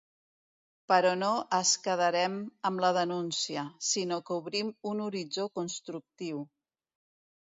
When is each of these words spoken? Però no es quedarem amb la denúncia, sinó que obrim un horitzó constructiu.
Però 0.91 1.09
no 1.23 1.27
es 1.57 1.73
quedarem 1.87 2.39
amb 2.69 2.83
la 2.85 2.91
denúncia, 2.99 3.67
sinó 3.91 4.21
que 4.31 4.39
obrim 4.41 4.73
un 4.93 5.05
horitzó 5.09 5.47
constructiu. 5.61 6.43